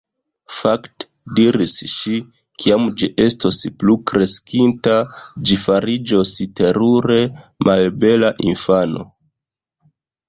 "Fakte," 0.59 1.05
diris 1.39 1.73
ŝi, 1.95 2.13
"kiam 2.63 2.87
ĝi 3.01 3.09
estos 3.25 3.59
plukreskinta 3.83 4.95
ĝi 5.51 5.59
fariĝos 5.67 6.33
terure 6.63 7.19
malbela 7.69 8.37
infano.» 8.55 9.05